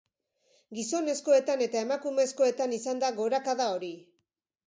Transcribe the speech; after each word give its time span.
Gizonezkoetan 0.77 1.61
eta 1.65 1.83
emakumezkoetan 1.87 2.73
izan 2.79 3.05
da 3.05 3.13
gorakada 3.19 3.71
hori. 3.77 3.93